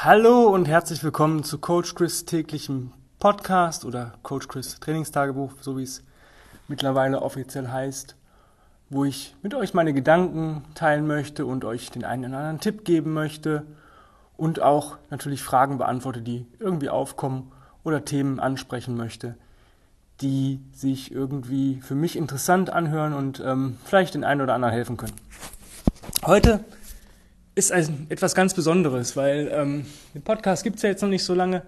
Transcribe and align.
Hallo 0.00 0.44
und 0.44 0.68
herzlich 0.68 1.02
willkommen 1.02 1.42
zu 1.42 1.58
Coach 1.58 1.96
Chris 1.96 2.24
täglichem 2.24 2.92
Podcast 3.18 3.84
oder 3.84 4.14
Coach 4.22 4.46
Chris 4.46 4.78
Trainingstagebuch, 4.78 5.54
so 5.60 5.76
wie 5.76 5.82
es 5.82 6.04
mittlerweile 6.68 7.20
offiziell 7.20 7.66
heißt, 7.66 8.14
wo 8.90 9.04
ich 9.04 9.34
mit 9.42 9.56
euch 9.56 9.74
meine 9.74 9.92
Gedanken 9.92 10.62
teilen 10.76 11.08
möchte 11.08 11.46
und 11.46 11.64
euch 11.64 11.90
den 11.90 12.04
einen 12.04 12.26
oder 12.26 12.38
anderen 12.38 12.60
Tipp 12.60 12.84
geben 12.84 13.12
möchte 13.12 13.66
und 14.36 14.62
auch 14.62 14.98
natürlich 15.10 15.42
Fragen 15.42 15.78
beantworte, 15.78 16.22
die 16.22 16.46
irgendwie 16.60 16.90
aufkommen 16.90 17.50
oder 17.82 18.04
Themen 18.04 18.38
ansprechen 18.38 18.96
möchte, 18.96 19.34
die 20.20 20.60
sich 20.72 21.10
irgendwie 21.10 21.80
für 21.80 21.96
mich 21.96 22.14
interessant 22.14 22.70
anhören 22.70 23.14
und 23.14 23.42
ähm, 23.44 23.78
vielleicht 23.84 24.14
den 24.14 24.22
einen 24.22 24.42
oder 24.42 24.54
anderen 24.54 24.74
helfen 24.74 24.96
können. 24.96 25.16
Heute 26.24 26.64
ist 27.58 27.72
ein, 27.72 28.06
etwas 28.08 28.36
ganz 28.36 28.54
Besonderes, 28.54 29.16
weil 29.16 29.50
ähm, 29.52 29.84
den 30.14 30.22
Podcast 30.22 30.62
gibt 30.62 30.76
es 30.76 30.82
ja 30.82 30.90
jetzt 30.90 31.02
noch 31.02 31.08
nicht 31.08 31.24
so 31.24 31.34
lange. 31.34 31.62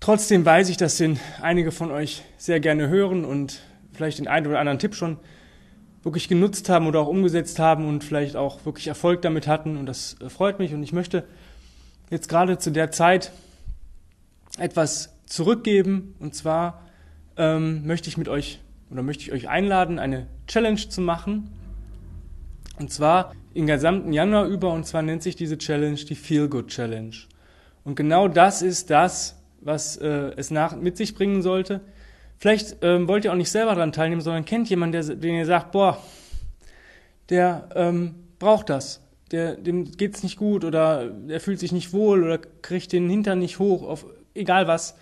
Trotzdem 0.00 0.44
weiß 0.44 0.68
ich, 0.68 0.76
dass 0.76 0.98
den 0.98 1.18
einige 1.40 1.72
von 1.72 1.90
euch 1.90 2.22
sehr 2.36 2.60
gerne 2.60 2.88
hören 2.88 3.24
und 3.24 3.62
vielleicht 3.94 4.18
den 4.18 4.28
einen 4.28 4.46
oder 4.46 4.60
anderen 4.60 4.78
Tipp 4.78 4.94
schon 4.94 5.16
wirklich 6.02 6.28
genutzt 6.28 6.68
haben 6.68 6.86
oder 6.86 7.00
auch 7.00 7.08
umgesetzt 7.08 7.58
haben 7.58 7.88
und 7.88 8.04
vielleicht 8.04 8.36
auch 8.36 8.66
wirklich 8.66 8.86
Erfolg 8.86 9.22
damit 9.22 9.46
hatten. 9.46 9.78
Und 9.78 9.86
das 9.86 10.16
äh, 10.20 10.28
freut 10.28 10.58
mich. 10.58 10.74
Und 10.74 10.82
ich 10.82 10.92
möchte 10.92 11.24
jetzt 12.10 12.28
gerade 12.28 12.58
zu 12.58 12.70
der 12.70 12.90
Zeit 12.92 13.32
etwas 14.58 15.14
zurückgeben. 15.24 16.14
Und 16.20 16.34
zwar 16.34 16.82
ähm, 17.38 17.86
möchte 17.86 18.10
ich 18.10 18.18
mit 18.18 18.28
euch 18.28 18.60
oder 18.90 19.02
möchte 19.02 19.24
ich 19.24 19.32
euch 19.32 19.48
einladen, 19.48 19.98
eine 19.98 20.26
Challenge 20.46 20.86
zu 20.88 21.00
machen. 21.00 21.50
Und 22.78 22.92
zwar 22.92 23.32
den 23.56 23.66
gesamten 23.66 24.12
Januar 24.12 24.46
über 24.46 24.72
und 24.72 24.86
zwar 24.86 25.02
nennt 25.02 25.22
sich 25.22 25.34
diese 25.34 25.58
Challenge 25.58 25.96
die 25.96 26.14
Feel 26.14 26.48
Good 26.48 26.68
Challenge. 26.68 27.16
Und 27.84 27.94
genau 27.94 28.28
das 28.28 28.62
ist 28.62 28.90
das, 28.90 29.40
was 29.60 29.96
äh, 29.96 30.32
es 30.36 30.50
nach, 30.50 30.76
mit 30.76 30.96
sich 30.96 31.14
bringen 31.14 31.42
sollte. 31.42 31.80
Vielleicht 32.38 32.76
ähm, 32.82 33.08
wollt 33.08 33.24
ihr 33.24 33.32
auch 33.32 33.36
nicht 33.36 33.50
selber 33.50 33.74
daran 33.74 33.92
teilnehmen, 33.92 34.20
sondern 34.20 34.44
kennt 34.44 34.68
jemanden, 34.68 34.92
der, 34.92 35.16
den 35.16 35.34
ihr 35.36 35.46
sagt, 35.46 35.72
boah, 35.72 35.98
der 37.30 37.68
ähm, 37.74 38.14
braucht 38.38 38.68
das. 38.68 39.02
Der, 39.30 39.56
dem 39.56 39.90
geht's 39.90 40.22
nicht 40.22 40.36
gut 40.36 40.64
oder 40.64 41.10
er 41.28 41.40
fühlt 41.40 41.58
sich 41.58 41.72
nicht 41.72 41.92
wohl 41.92 42.22
oder 42.22 42.38
kriegt 42.38 42.92
den 42.92 43.08
Hintern 43.08 43.38
nicht 43.38 43.58
hoch, 43.58 43.82
auf 43.82 44.06
egal 44.34 44.68
was. 44.68 44.96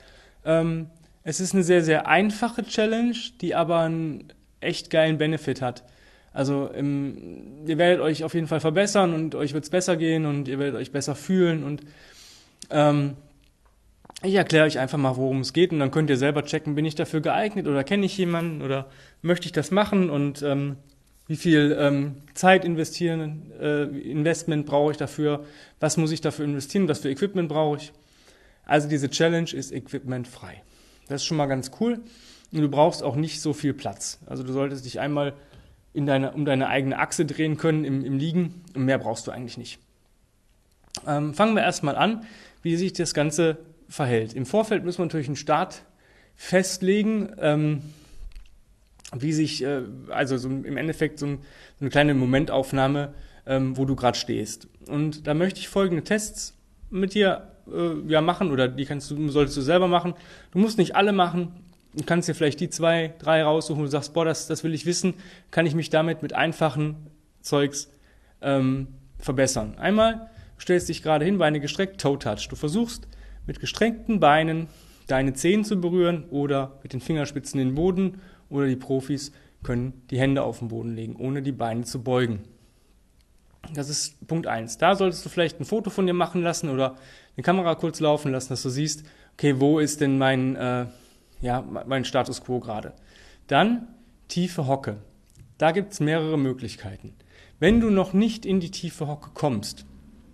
Ähm, 0.44 0.88
es 1.24 1.40
ist 1.40 1.54
eine 1.54 1.64
sehr, 1.64 1.82
sehr 1.82 2.06
einfache 2.06 2.64
Challenge, 2.64 3.16
die 3.40 3.54
aber 3.54 3.80
einen 3.80 4.32
echt 4.60 4.90
geilen 4.90 5.18
Benefit 5.18 5.60
hat. 5.60 5.82
Also 6.34 6.66
im, 6.66 7.64
ihr 7.64 7.78
werdet 7.78 8.02
euch 8.02 8.24
auf 8.24 8.34
jeden 8.34 8.48
Fall 8.48 8.58
verbessern 8.58 9.14
und 9.14 9.36
euch 9.36 9.54
wird 9.54 9.64
es 9.64 9.70
besser 9.70 9.96
gehen 9.96 10.26
und 10.26 10.48
ihr 10.48 10.58
werdet 10.58 10.74
euch 10.74 10.90
besser 10.90 11.14
fühlen 11.14 11.62
und 11.62 11.82
ähm, 12.70 13.16
ich 14.22 14.34
erkläre 14.34 14.66
euch 14.66 14.80
einfach 14.80 14.98
mal, 14.98 15.16
worum 15.16 15.40
es 15.40 15.52
geht 15.52 15.70
und 15.70 15.78
dann 15.78 15.92
könnt 15.92 16.10
ihr 16.10 16.16
selber 16.16 16.44
checken, 16.44 16.74
bin 16.74 16.84
ich 16.84 16.96
dafür 16.96 17.20
geeignet 17.20 17.68
oder 17.68 17.84
kenne 17.84 18.04
ich 18.04 18.18
jemanden 18.18 18.62
oder 18.62 18.90
möchte 19.22 19.46
ich 19.46 19.52
das 19.52 19.70
machen 19.70 20.10
und 20.10 20.42
ähm, 20.42 20.76
wie 21.28 21.36
viel 21.36 21.76
ähm, 21.78 22.16
Zeit 22.34 22.64
investieren, 22.64 23.52
äh, 23.60 23.84
Investment 23.84 24.66
brauche 24.66 24.90
ich 24.90 24.96
dafür, 24.96 25.44
was 25.78 25.96
muss 25.96 26.10
ich 26.10 26.20
dafür 26.20 26.44
investieren, 26.44 26.88
was 26.88 26.98
für 26.98 27.10
Equipment 27.10 27.48
brauche 27.48 27.76
ich. 27.76 27.92
Also 28.66 28.88
diese 28.88 29.08
Challenge 29.08 29.50
ist 29.52 29.72
equipmentfrei. 29.72 30.62
Das 31.06 31.22
ist 31.22 31.26
schon 31.26 31.36
mal 31.36 31.46
ganz 31.46 31.70
cool 31.80 32.00
und 32.50 32.60
du 32.60 32.68
brauchst 32.68 33.04
auch 33.04 33.14
nicht 33.14 33.40
so 33.40 33.52
viel 33.52 33.72
Platz. 33.72 34.18
Also 34.26 34.42
du 34.42 34.52
solltest 34.52 34.84
dich 34.84 34.98
einmal 34.98 35.34
in 35.94 36.06
deine, 36.06 36.32
um 36.32 36.44
deine 36.44 36.68
eigene 36.68 36.98
Achse 36.98 37.24
drehen 37.24 37.56
können 37.56 37.84
im, 37.84 38.04
im 38.04 38.18
Liegen. 38.18 38.62
Und 38.74 38.84
mehr 38.84 38.98
brauchst 38.98 39.26
du 39.26 39.30
eigentlich 39.30 39.56
nicht. 39.56 39.78
Ähm, 41.06 41.32
fangen 41.34 41.54
wir 41.54 41.62
erstmal 41.62 41.96
an, 41.96 42.26
wie 42.62 42.76
sich 42.76 42.92
das 42.92 43.14
Ganze 43.14 43.58
verhält. 43.88 44.34
Im 44.34 44.44
Vorfeld 44.44 44.84
müssen 44.84 44.98
wir 44.98 45.06
natürlich 45.06 45.28
einen 45.28 45.36
Start 45.36 45.82
festlegen, 46.36 47.30
ähm, 47.38 47.82
wie 49.14 49.32
sich, 49.32 49.62
äh, 49.62 49.82
also 50.08 50.36
so 50.36 50.48
im 50.48 50.76
Endeffekt 50.76 51.20
so, 51.20 51.26
ein, 51.26 51.38
so 51.78 51.82
eine 51.82 51.90
kleine 51.90 52.14
Momentaufnahme, 52.14 53.14
ähm, 53.46 53.76
wo 53.76 53.84
du 53.84 53.94
gerade 53.94 54.18
stehst. 54.18 54.66
Und 54.88 55.26
da 55.26 55.34
möchte 55.34 55.60
ich 55.60 55.68
folgende 55.68 56.02
Tests 56.02 56.54
mit 56.90 57.14
dir 57.14 57.48
äh, 57.72 58.10
ja, 58.10 58.20
machen 58.20 58.50
oder 58.50 58.68
die 58.68 58.84
kannst 58.84 59.10
du, 59.10 59.28
solltest 59.28 59.56
du 59.56 59.60
selber 59.60 59.88
machen. 59.88 60.14
Du 60.52 60.58
musst 60.58 60.78
nicht 60.78 60.96
alle 60.96 61.12
machen, 61.12 61.52
Du 61.96 62.04
kannst 62.04 62.28
dir 62.28 62.34
vielleicht 62.34 62.60
die 62.60 62.70
zwei, 62.70 63.14
drei 63.18 63.42
raussuchen 63.42 63.82
und 63.82 63.88
sagst, 63.88 64.14
boah, 64.14 64.24
das, 64.24 64.46
das 64.46 64.64
will 64.64 64.74
ich 64.74 64.86
wissen, 64.86 65.14
kann 65.50 65.66
ich 65.66 65.74
mich 65.74 65.90
damit 65.90 66.22
mit 66.22 66.32
einfachen 66.32 66.96
Zeugs 67.40 67.90
ähm, 68.42 68.88
verbessern. 69.18 69.76
Einmal 69.78 70.30
stellst 70.58 70.88
dich 70.88 71.02
gerade 71.02 71.24
hin, 71.24 71.38
Beine 71.38 71.60
gestreckt, 71.60 72.00
Toe 72.00 72.18
Touch. 72.18 72.48
Du 72.48 72.56
versuchst 72.56 73.06
mit 73.46 73.60
gestreckten 73.60 74.20
Beinen 74.20 74.68
deine 75.06 75.34
Zehen 75.34 75.64
zu 75.64 75.80
berühren 75.80 76.24
oder 76.30 76.78
mit 76.82 76.92
den 76.92 77.00
Fingerspitzen 77.00 77.58
den 77.58 77.74
Boden 77.74 78.20
oder 78.48 78.66
die 78.66 78.76
Profis 78.76 79.32
können 79.62 80.02
die 80.10 80.18
Hände 80.18 80.42
auf 80.42 80.58
den 80.58 80.68
Boden 80.68 80.94
legen, 80.94 81.16
ohne 81.16 81.42
die 81.42 81.52
Beine 81.52 81.84
zu 81.84 82.02
beugen. 82.02 82.40
Das 83.72 83.88
ist 83.88 84.26
Punkt 84.26 84.46
eins. 84.46 84.76
Da 84.78 84.94
solltest 84.94 85.24
du 85.24 85.30
vielleicht 85.30 85.58
ein 85.58 85.64
Foto 85.64 85.90
von 85.90 86.06
dir 86.06 86.12
machen 86.12 86.42
lassen 86.42 86.68
oder 86.68 86.96
eine 87.36 87.42
Kamera 87.42 87.74
kurz 87.74 88.00
laufen 88.00 88.30
lassen, 88.32 88.50
dass 88.50 88.62
du 88.62 88.68
siehst, 88.68 89.04
okay, 89.34 89.58
wo 89.58 89.78
ist 89.78 90.00
denn 90.00 90.18
mein, 90.18 90.56
äh, 90.56 90.86
ja, 91.44 91.62
mein 91.62 92.06
Status 92.06 92.42
quo 92.42 92.58
gerade. 92.58 92.94
Dann 93.48 93.86
tiefe 94.28 94.66
Hocke. 94.66 94.96
Da 95.58 95.72
gibt 95.72 95.92
es 95.92 96.00
mehrere 96.00 96.38
Möglichkeiten. 96.38 97.12
Wenn 97.60 97.80
du 97.80 97.90
noch 97.90 98.14
nicht 98.14 98.46
in 98.46 98.60
die 98.60 98.70
tiefe 98.70 99.06
Hocke 99.06 99.30
kommst, 99.34 99.84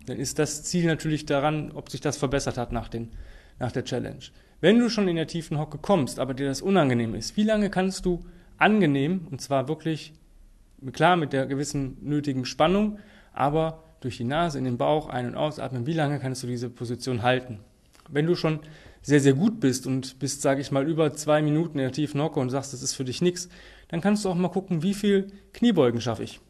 dann 0.07 0.19
ist 0.19 0.39
das 0.39 0.63
Ziel 0.63 0.87
natürlich 0.87 1.27
daran, 1.27 1.73
ob 1.73 1.91
sich 1.91 2.01
das 2.01 2.17
verbessert 2.17 2.57
hat 2.57 2.71
nach, 2.71 2.89
den, 2.89 3.11
nach 3.59 3.73
der 3.73 3.85
Challenge. 3.85 4.21
Wenn 4.61 4.79
du 4.79 4.89
schon 4.89 5.09
in 5.09 5.17
der 5.17 5.27
tiefen 5.27 5.59
Hocke 5.59 5.79
kommst, 5.79 6.21
aber 6.21 6.33
dir 6.33 6.47
das 6.47 6.63
unangenehm 6.63 7.17
ist, 7.17 7.37
wie 7.37 7.43
lange 7.43 7.71
kannst 7.71 8.07
du 8.07 8.25
angenehm, 8.57 9.27
und 9.33 9.41
zwar 9.41 9.67
wirklich, 9.67 10.13
klar, 10.93 11.17
mit 11.17 11.33
der 11.33 11.47
gewissen 11.47 11.97
nötigen 12.03 12.45
Spannung, 12.45 13.01
aber 13.33 13.83
durch 14.01 14.17
die 14.17 14.25
Nase 14.25 14.59
in 14.59 14.65
den 14.65 14.79
Bauch 14.79 15.09
ein- 15.09 15.27
und 15.27 15.35
ausatmen, 15.35 15.87
wie 15.87 15.93
lange 15.93 16.21
kannst 16.21 16.45
du 16.45 16.47
diese 16.47 16.71
Position 16.71 17.23
halten? 17.23 17.59
Wenn 18.09 18.27
du 18.27 18.37
schon 18.37 18.61
sehr, 19.03 19.21
sehr 19.21 19.35
gut 19.35 19.61
bist 19.61 19.87
und 19.87 20.19
bist, 20.19 20.43
sage 20.43 20.61
ich 20.61 20.71
mal, 20.71 20.89
über 20.89 21.15
zwei 21.15 21.43
Minuten 21.43 21.79
in 21.79 21.85
der 21.85 21.93
tiefen 21.93 22.21
Hocke 22.21 22.41
und 22.41 22.51
sagst, 22.51 22.73
das 22.73 22.83
ist 22.83 22.95
für 22.95 23.05
dich 23.05 23.23
nichts, 23.23 23.49
dann 23.89 24.01
kannst 24.01 24.25
du 24.25 24.29
auch 24.29 24.35
mal 24.35 24.49
gucken, 24.49 24.83
wie 24.83 24.95
viel 24.95 25.29
Kniebeugen 25.53 26.01
schaffe 26.01 26.23
ich. 26.23 26.41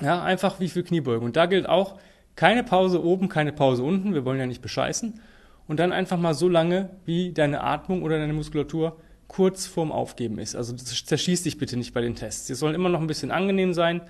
Ja, 0.00 0.22
einfach 0.22 0.60
wie 0.60 0.68
viel 0.68 0.82
Kniebeugen. 0.82 1.24
Und 1.24 1.36
da 1.36 1.46
gilt 1.46 1.68
auch, 1.68 1.98
keine 2.36 2.64
Pause 2.64 3.04
oben, 3.04 3.28
keine 3.28 3.52
Pause 3.52 3.82
unten, 3.82 4.14
wir 4.14 4.24
wollen 4.24 4.38
ja 4.38 4.46
nicht 4.46 4.62
bescheißen. 4.62 5.20
Und 5.68 5.80
dann 5.80 5.92
einfach 5.92 6.18
mal 6.18 6.34
so 6.34 6.48
lange, 6.48 6.90
wie 7.04 7.32
deine 7.32 7.62
Atmung 7.62 8.02
oder 8.02 8.18
deine 8.18 8.32
Muskulatur 8.32 8.96
kurz 9.28 9.66
vorm 9.66 9.92
Aufgeben 9.92 10.38
ist. 10.38 10.54
Also 10.54 10.74
zerschieß 10.74 11.42
dich 11.42 11.58
bitte 11.58 11.76
nicht 11.76 11.94
bei 11.94 12.00
den 12.00 12.14
Tests. 12.14 12.46
Sie 12.46 12.54
sollen 12.54 12.74
immer 12.74 12.88
noch 12.88 13.00
ein 13.00 13.06
bisschen 13.06 13.30
angenehm 13.30 13.74
sein 13.74 14.02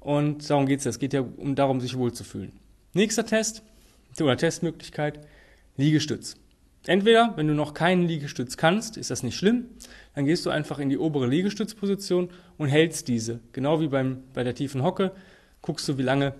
und 0.00 0.48
darum 0.48 0.66
geht 0.66 0.80
es. 0.80 0.86
Es 0.86 0.98
geht 0.98 1.12
ja 1.12 1.20
um 1.20 1.54
darum, 1.54 1.80
sich 1.80 1.96
wohlzufühlen. 1.96 2.52
Nächster 2.94 3.26
Test 3.26 3.62
oder 4.20 4.36
Testmöglichkeit, 4.36 5.20
Liegestütz. 5.76 6.36
Entweder, 6.86 7.32
wenn 7.36 7.46
du 7.46 7.54
noch 7.54 7.74
keinen 7.74 8.08
Liegestütz 8.08 8.56
kannst, 8.56 8.96
ist 8.96 9.10
das 9.10 9.22
nicht 9.22 9.36
schlimm, 9.36 9.66
dann 10.14 10.24
gehst 10.24 10.44
du 10.44 10.50
einfach 10.50 10.78
in 10.78 10.88
die 10.88 10.98
obere 10.98 11.26
Liegestützposition 11.26 12.30
und 12.58 12.68
hältst 12.68 13.06
diese. 13.08 13.40
Genau 13.52 13.80
wie 13.80 13.88
beim, 13.88 14.24
bei 14.34 14.42
der 14.42 14.54
tiefen 14.54 14.82
Hocke, 14.82 15.12
guckst 15.60 15.88
du, 15.88 15.96
wie 15.96 16.02
lange 16.02 16.34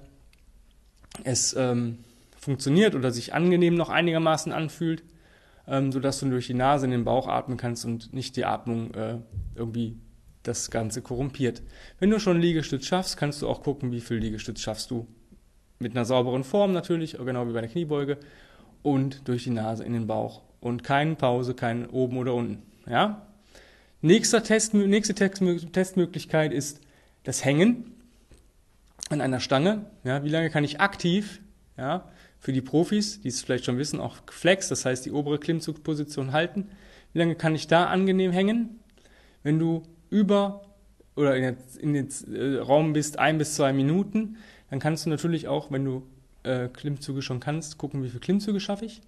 es 1.23 1.55
ähm, 1.57 1.99
funktioniert 2.39 2.95
oder 2.95 3.13
sich 3.13 3.35
angenehm 3.35 3.75
noch 3.77 3.89
einigermaßen 3.89 4.53
anfühlt, 4.53 5.05
ähm, 5.69 5.93
sodass 5.93 6.19
du 6.19 6.29
durch 6.29 6.49
die 6.49 6.55
Nase 6.55 6.87
in 6.87 6.91
den 6.91 7.05
Bauch 7.05 7.29
atmen 7.29 7.57
kannst 7.57 7.85
und 7.85 8.13
nicht 8.13 8.37
die 8.37 8.45
Atmung 8.45 8.93
äh, 8.95 9.19
irgendwie 9.55 9.97
das 10.43 10.73
Ganze 10.73 11.03
korrumpiert. 11.03 11.63
Wenn 12.01 12.11
du 12.11 12.19
schon 12.19 12.41
Liegestütz 12.41 12.87
schaffst, 12.87 13.17
kannst 13.17 13.43
du 13.43 13.49
auch 13.49 13.63
gucken, 13.63 13.93
wie 13.93 14.01
viel 14.01 14.17
Liegestütz 14.17 14.61
schaffst 14.61 14.91
du. 14.91 15.07
Mit 15.79 15.93
einer 15.93 16.05
sauberen 16.05 16.43
Form 16.43 16.73
natürlich, 16.73 17.13
genau 17.13 17.47
wie 17.47 17.53
bei 17.53 17.61
der 17.61 17.71
Kniebeuge 17.71 18.19
und 18.83 19.29
durch 19.29 19.45
die 19.45 19.51
Nase 19.51 19.85
in 19.85 19.93
den 19.93 20.07
Bauch. 20.07 20.43
Und 20.61 20.85
keine 20.85 21.15
Pause, 21.17 21.55
kein 21.55 21.89
oben 21.91 22.17
oder 22.19 22.35
unten. 22.35 22.63
Ja? 22.87 23.27
Nächster 24.01 24.43
Test, 24.43 24.75
nächste 24.75 25.15
Testmöglichkeit 25.15 26.53
ist 26.53 26.81
das 27.25 27.45
Hängen 27.45 27.95
an 29.11 29.21
einer 29.21 29.41
Stange. 29.41 29.85
Ja, 30.05 30.25
wie 30.25 30.29
lange 30.29 30.51
kann 30.51 30.65
ich 30.65 30.81
aktiv, 30.81 31.41
ja, 31.77 32.09
für 32.39 32.53
die 32.53 32.61
Profis, 32.61 33.21
die 33.21 33.29
es 33.29 33.43
vielleicht 33.43 33.65
schon 33.65 33.79
wissen, 33.79 34.01
auch 34.01 34.17
Flex, 34.31 34.69
das 34.69 34.85
heißt 34.85 35.07
die 35.07 35.13
obere 35.13 35.39
Klimmzugposition 35.39 36.33
halten. 36.33 36.69
Wie 37.13 37.21
lange 37.21 37.37
kann 37.37 37.55
ich 37.55 37.69
da 37.69 37.87
angenehm 37.87 38.33
hängen? 38.33 38.81
Wenn 39.45 39.59
du 39.59 39.83
über 40.11 40.65
oder 41.15 41.37
in 41.37 41.93
den 41.93 42.09
äh, 42.35 42.59
Raum 42.59 42.95
bist, 42.95 43.19
ein 43.19 43.39
bis 43.39 43.55
zwei 43.55 43.73
Minuten, 43.73 44.39
dann 44.71 44.81
kannst 44.81 45.07
du 45.07 45.11
natürlich 45.11 45.47
auch, 45.47 45.71
wenn 45.71 45.85
du 45.85 46.03
äh, 46.43 46.69
Klimmzüge 46.69 47.23
schon 47.23 47.41
kannst, 47.41 47.79
gucken, 47.79 48.03
wie 48.03 48.09
viele 48.09 48.21
Klimmzüge 48.21 48.61
schaffe 48.61 48.85
ich. 48.85 49.01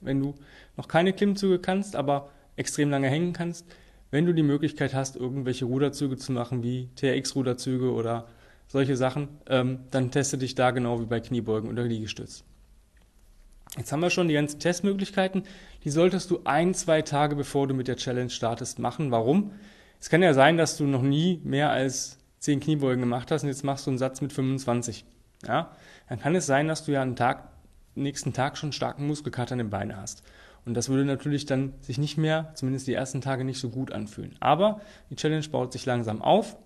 Wenn 0.00 0.20
du 0.20 0.34
noch 0.76 0.88
keine 0.88 1.12
Klimmzüge 1.12 1.58
kannst, 1.58 1.96
aber 1.96 2.30
extrem 2.56 2.90
lange 2.90 3.08
hängen 3.08 3.32
kannst, 3.32 3.66
wenn 4.10 4.26
du 4.26 4.34
die 4.34 4.42
Möglichkeit 4.42 4.94
hast, 4.94 5.16
irgendwelche 5.16 5.66
Ruderzüge 5.66 6.16
zu 6.16 6.32
machen, 6.32 6.62
wie 6.62 6.88
TRX-Ruderzüge 6.96 7.92
oder 7.92 8.26
solche 8.66 8.96
Sachen, 8.96 9.28
ähm, 9.48 9.80
dann 9.90 10.10
teste 10.10 10.38
dich 10.38 10.54
da 10.54 10.70
genau 10.70 11.00
wie 11.00 11.06
bei 11.06 11.20
Kniebeugen 11.20 11.70
oder 11.70 11.84
Liegestütz. 11.84 12.44
Jetzt 13.76 13.92
haben 13.92 14.00
wir 14.00 14.10
schon 14.10 14.28
die 14.28 14.34
ganzen 14.34 14.58
Testmöglichkeiten. 14.58 15.44
Die 15.84 15.90
solltest 15.90 16.30
du 16.30 16.40
ein, 16.44 16.74
zwei 16.74 17.02
Tage 17.02 17.36
bevor 17.36 17.68
du 17.68 17.74
mit 17.74 17.86
der 17.86 17.96
Challenge 17.96 18.30
startest 18.30 18.80
machen. 18.80 19.10
Warum? 19.12 19.52
Es 20.00 20.08
kann 20.08 20.22
ja 20.22 20.34
sein, 20.34 20.56
dass 20.56 20.76
du 20.76 20.84
noch 20.84 21.02
nie 21.02 21.40
mehr 21.44 21.70
als 21.70 22.18
10 22.40 22.60
Kniebeugen 22.60 23.00
gemacht 23.00 23.30
hast 23.30 23.42
und 23.42 23.48
jetzt 23.48 23.64
machst 23.64 23.86
du 23.86 23.90
einen 23.90 23.98
Satz 23.98 24.20
mit 24.20 24.32
25. 24.32 25.04
Ja? 25.46 25.70
Dann 26.08 26.20
kann 26.20 26.34
es 26.34 26.46
sein, 26.46 26.68
dass 26.68 26.84
du 26.84 26.92
ja 26.92 27.02
am 27.02 27.16
Tag, 27.16 27.48
nächsten 27.94 28.32
Tag 28.32 28.56
schon 28.56 28.72
starken 28.72 29.06
Muskelkater 29.06 29.52
in 29.52 29.58
den 29.58 29.70
Beinen 29.70 29.96
hast. 29.96 30.22
Und 30.64 30.74
das 30.74 30.88
würde 30.88 31.04
natürlich 31.04 31.46
dann 31.46 31.72
sich 31.80 31.98
nicht 31.98 32.18
mehr, 32.18 32.52
zumindest 32.54 32.86
die 32.86 32.94
ersten 32.94 33.20
Tage, 33.20 33.44
nicht 33.44 33.60
so 33.60 33.70
gut 33.70 33.92
anfühlen. 33.92 34.36
Aber 34.40 34.80
die 35.08 35.16
Challenge 35.16 35.48
baut 35.48 35.72
sich 35.72 35.86
langsam 35.86 36.22
auf 36.22 36.56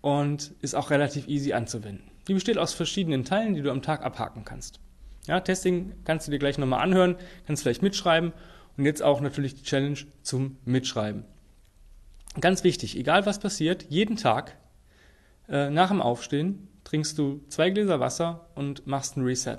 und 0.00 0.52
ist 0.60 0.74
auch 0.74 0.90
relativ 0.90 1.26
easy 1.26 1.52
anzuwenden. 1.52 2.10
Die 2.28 2.34
besteht 2.34 2.58
aus 2.58 2.74
verschiedenen 2.74 3.24
Teilen, 3.24 3.54
die 3.54 3.62
du 3.62 3.70
am 3.70 3.82
Tag 3.82 4.04
abhaken 4.04 4.44
kannst. 4.44 4.80
Ja, 5.26 5.40
Testing 5.40 5.92
kannst 6.04 6.26
du 6.26 6.30
dir 6.30 6.38
gleich 6.38 6.58
nochmal 6.58 6.82
anhören, 6.82 7.16
kannst 7.46 7.62
vielleicht 7.62 7.82
mitschreiben 7.82 8.32
und 8.76 8.84
jetzt 8.84 9.02
auch 9.02 9.20
natürlich 9.20 9.56
die 9.56 9.64
Challenge 9.64 9.98
zum 10.22 10.56
Mitschreiben. 10.64 11.24
Ganz 12.40 12.64
wichtig, 12.64 12.96
egal 12.96 13.26
was 13.26 13.40
passiert, 13.40 13.86
jeden 13.88 14.16
Tag 14.16 14.56
äh, 15.48 15.70
nach 15.70 15.88
dem 15.88 16.02
Aufstehen 16.02 16.68
trinkst 16.86 17.18
du 17.18 17.42
zwei 17.48 17.70
Gläser 17.70 18.00
Wasser 18.00 18.48
und 18.54 18.86
machst 18.86 19.16
ein 19.16 19.24
Reset. 19.24 19.58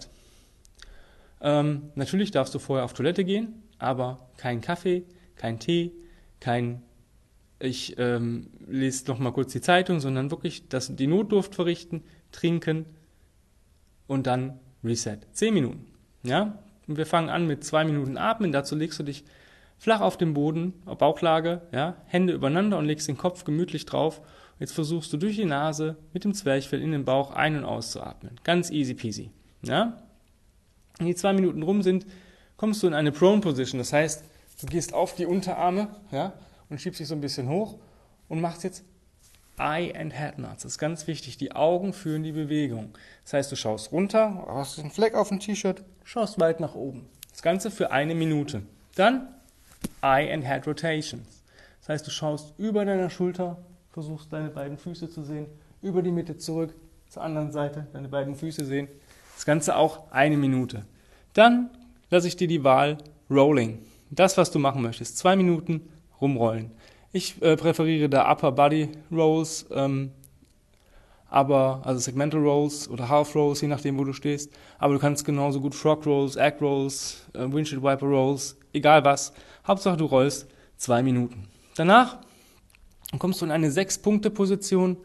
Ähm, 1.41 1.91
natürlich 1.93 2.31
darfst 2.31 2.55
du 2.55 2.59
vorher 2.59 2.85
auf 2.85 2.93
Toilette 2.93 3.23
gehen, 3.23 3.61
aber 3.77 4.29
kein 4.37 4.61
Kaffee, 4.61 5.03
kein 5.35 5.59
Tee, 5.59 5.91
kein 6.39 6.81
ich 7.59 7.97
ähm, 7.97 8.51
lese 8.67 9.05
noch 9.07 9.19
mal 9.19 9.31
kurz 9.31 9.51
die 9.51 9.61
Zeitung, 9.61 9.99
sondern 9.99 10.31
wirklich 10.31 10.69
das, 10.69 10.95
die 10.95 11.07
Notdurft 11.07 11.55
verrichten, 11.55 12.03
trinken 12.31 12.85
und 14.05 14.27
dann 14.27 14.59
Reset. 14.83 15.17
Zehn 15.31 15.53
Minuten. 15.53 15.87
Ja? 16.23 16.59
Und 16.87 16.97
wir 16.97 17.05
fangen 17.05 17.29
an 17.29 17.47
mit 17.47 17.63
zwei 17.63 17.83
Minuten 17.83 18.17
Atmen. 18.17 18.51
Dazu 18.51 18.75
legst 18.75 18.99
du 18.99 19.03
dich 19.03 19.25
flach 19.77 20.01
auf 20.01 20.17
den 20.17 20.33
Boden, 20.33 20.73
auf 20.85 20.99
Bauchlage, 20.99 21.63
ja? 21.71 21.97
Hände 22.05 22.33
übereinander 22.33 22.77
und 22.77 22.85
legst 22.85 23.07
den 23.07 23.17
Kopf 23.17 23.43
gemütlich 23.43 23.85
drauf. 23.85 24.21
Jetzt 24.59 24.73
versuchst 24.73 25.13
du 25.13 25.17
durch 25.17 25.35
die 25.35 25.45
Nase 25.45 25.97
mit 26.13 26.23
dem 26.23 26.33
Zwerchfell 26.33 26.81
in 26.81 26.91
den 26.91 27.05
Bauch 27.05 27.31
ein- 27.31 27.57
und 27.57 27.63
auszuatmen. 27.65 28.39
Ganz 28.43 28.71
easy 28.71 28.93
peasy. 28.93 29.31
Ja? 29.61 30.01
Wenn 30.97 31.07
die 31.07 31.15
zwei 31.15 31.33
Minuten 31.33 31.61
rum 31.61 31.83
sind, 31.83 32.05
kommst 32.55 32.81
du 32.81 32.87
in 32.87 32.93
eine 32.93 33.11
Prone 33.11 33.41
Position. 33.41 33.79
Das 33.79 33.93
heißt, 33.93 34.23
du 34.61 34.65
gehst 34.65 34.93
auf 34.93 35.15
die 35.15 35.25
Unterarme 35.25 35.89
ja, 36.11 36.33
und 36.69 36.81
schiebst 36.81 36.99
dich 36.99 37.07
so 37.07 37.15
ein 37.15 37.21
bisschen 37.21 37.49
hoch 37.49 37.77
und 38.27 38.41
machst 38.41 38.63
jetzt 38.63 38.83
Eye 39.59 39.93
and 39.95 40.13
Head 40.13 40.37
Nuts. 40.37 40.63
Das 40.63 40.73
ist 40.73 40.77
ganz 40.77 41.07
wichtig. 41.07 41.37
Die 41.37 41.51
Augen 41.51 41.93
führen 41.93 42.23
die 42.23 42.31
Bewegung. 42.31 42.93
Das 43.23 43.33
heißt, 43.33 43.51
du 43.51 43.55
schaust 43.55 43.91
runter, 43.91 44.45
hast 44.47 44.79
einen 44.79 44.91
Fleck 44.91 45.15
auf 45.15 45.29
dem 45.29 45.39
T-Shirt, 45.39 45.83
schaust 46.03 46.39
weit 46.39 46.59
nach 46.59 46.75
oben. 46.75 47.07
Das 47.31 47.41
Ganze 47.41 47.71
für 47.71 47.91
eine 47.91 48.15
Minute. 48.15 48.63
Dann 48.95 49.27
Eye 50.01 50.31
and 50.31 50.45
Head 50.45 50.67
Rotations. 50.67 51.43
Das 51.79 51.89
heißt, 51.89 52.07
du 52.07 52.11
schaust 52.11 52.53
über 52.57 52.85
deiner 52.85 53.09
Schulter, 53.09 53.57
versuchst 53.97 54.31
deine 54.31 54.49
beiden 54.49 54.77
Füße 54.77 55.09
zu 55.09 55.23
sehen, 55.23 55.47
über 55.81 56.03
die 56.03 56.11
Mitte 56.11 56.37
zurück, 56.37 56.71
zur 57.09 57.23
anderen 57.23 57.51
Seite 57.51 57.87
deine 57.93 58.07
beiden 58.07 58.35
Füße 58.35 58.63
sehen. 58.63 58.87
Das 59.33 59.43
Ganze 59.43 59.75
auch 59.75 60.11
eine 60.11 60.37
Minute. 60.37 60.85
Dann 61.33 61.71
lasse 62.11 62.27
ich 62.27 62.35
dir 62.35 62.47
die 62.47 62.63
Wahl 62.63 62.99
Rolling. 63.27 63.79
Das, 64.11 64.37
was 64.37 64.51
du 64.51 64.59
machen 64.59 64.83
möchtest. 64.83 65.17
Zwei 65.17 65.35
Minuten 65.35 65.89
rumrollen. 66.21 66.69
Ich 67.11 67.41
äh, 67.41 67.57
präferiere 67.57 68.07
da 68.07 68.31
Upper 68.31 68.51
Body 68.51 68.89
Rolls, 69.11 69.65
ähm, 69.71 70.11
aber 71.27 71.81
also 71.83 71.99
Segmental 71.99 72.41
Rolls 72.41 72.87
oder 72.87 73.09
Half 73.09 73.33
Rolls, 73.33 73.61
je 73.61 73.67
nachdem, 73.67 73.97
wo 73.97 74.03
du 74.03 74.13
stehst. 74.13 74.53
Aber 74.77 74.93
du 74.93 74.99
kannst 74.99 75.25
genauso 75.25 75.59
gut 75.59 75.73
Frog 75.73 76.05
Rolls, 76.05 76.35
Egg 76.35 76.57
Rolls, 76.61 77.25
äh, 77.33 77.51
Windshield 77.51 77.81
Wiper 77.81 78.05
Rolls, 78.05 78.57
egal 78.73 79.03
was. 79.03 79.33
Hauptsache 79.65 79.97
du 79.97 80.05
rollst 80.05 80.47
zwei 80.77 81.01
Minuten. 81.01 81.47
Danach 81.75 82.19
kommst 83.19 83.41
du 83.41 83.45
in 83.45 83.51
eine 83.51 83.71
Sechs-Punkte-Position 83.71 84.97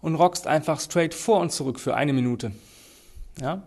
und 0.00 0.14
rockst 0.14 0.46
einfach 0.46 0.80
straight 0.80 1.14
vor 1.14 1.40
und 1.40 1.52
zurück 1.52 1.78
für 1.78 1.94
eine 1.94 2.12
Minute. 2.12 2.52
Ja? 3.40 3.62